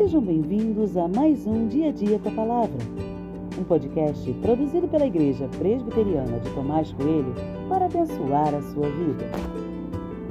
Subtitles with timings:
[0.00, 2.78] Sejam bem-vindos a mais um Dia a Dia com a Palavra,
[3.60, 7.34] um podcast produzido pela Igreja Presbiteriana de Tomás Coelho
[7.68, 9.26] para abençoar a sua vida.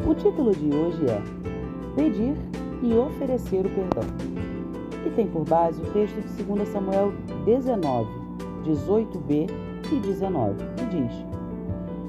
[0.10, 1.22] O título de hoje é
[1.96, 2.36] Pedir
[2.82, 4.10] e Oferecer o Perdão,
[5.06, 7.14] e tem por base o texto de 2 Samuel
[7.46, 8.10] 19,
[8.66, 9.52] 18b
[9.92, 11.26] e 19, que diz: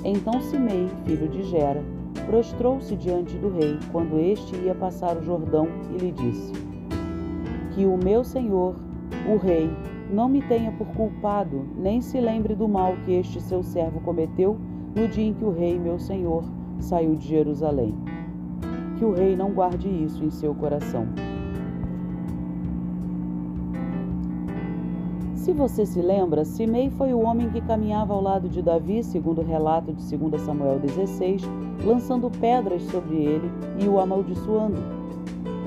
[0.02, 1.84] Então Simei, filho de Gera,
[2.24, 6.69] prostrou-se diante do rei quando este ia passar o Jordão e lhe disse:
[7.74, 8.74] Que o meu senhor,
[9.28, 9.70] o rei,
[10.10, 14.56] não me tenha por culpado, nem se lembre do mal que este seu servo cometeu
[14.94, 16.44] no dia em que o rei, meu senhor,
[16.80, 17.94] saiu de Jerusalém.
[18.96, 21.06] Que o rei não guarde isso em seu coração.
[25.34, 29.40] Se você se lembra, Simei foi o homem que caminhava ao lado de Davi, segundo
[29.40, 31.42] o relato de 2 Samuel 16,
[31.84, 34.99] lançando pedras sobre ele e o amaldiçoando.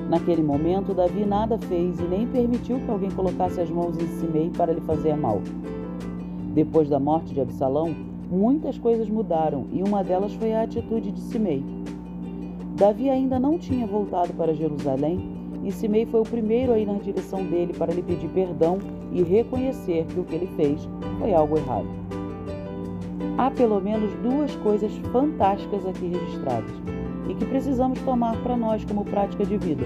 [0.08, 4.50] Naquele momento, Davi nada fez e nem permitiu que alguém colocasse as mãos em Simei
[4.50, 5.40] para lhe fazer mal.
[6.52, 7.94] Depois da morte de Absalão,
[8.30, 11.64] muitas coisas mudaram e uma delas foi a atitude de Simei.
[12.76, 15.32] Davi ainda não tinha voltado para Jerusalém
[15.64, 18.78] e Simei foi o primeiro a ir na direção dele para lhe pedir perdão
[19.10, 20.86] e reconhecer que o que ele fez
[21.18, 21.88] foi algo errado.
[23.38, 26.93] Há pelo menos duas coisas fantásticas aqui registradas
[27.28, 29.84] e que precisamos tomar para nós como prática de vida.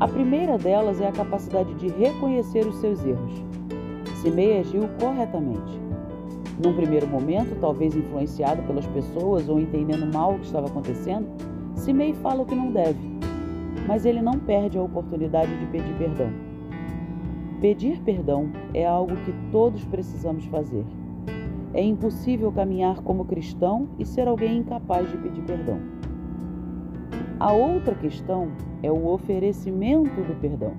[0.00, 3.44] A primeira delas é a capacidade de reconhecer os seus erros.
[4.22, 5.80] Simei agiu corretamente.
[6.62, 11.26] Num primeiro momento, talvez influenciado pelas pessoas ou entendendo mal o que estava acontecendo,
[11.74, 13.14] Simei fala o que não deve
[13.86, 16.30] mas ele não perde a oportunidade de pedir perdão.
[17.60, 20.84] Pedir perdão é algo que todos precisamos fazer.
[21.74, 25.80] É impossível caminhar como cristão e ser alguém incapaz de pedir perdão.
[27.40, 30.72] A outra questão é o oferecimento do perdão.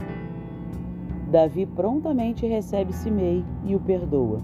[1.30, 4.40] Davi prontamente recebe Simei e o perdoa.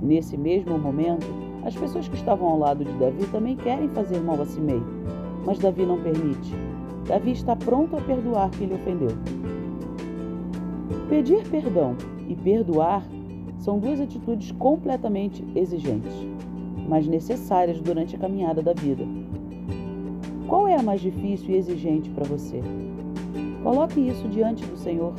[0.00, 1.26] Nesse mesmo momento,
[1.62, 4.80] as pessoas que estavam ao lado de Davi também querem fazer mal a Simei,
[5.44, 6.54] mas Davi não permite.
[7.06, 9.10] Davi está pronto a perdoar quem lhe ofendeu.
[11.10, 11.94] Pedir perdão
[12.26, 13.04] e perdoar
[13.58, 16.12] são duas atitudes completamente exigentes,
[16.88, 19.04] mas necessárias durante a caminhada da vida.
[20.46, 22.60] Qual é a mais difícil e exigente para você?
[23.62, 25.12] Coloque isso diante do Senhor.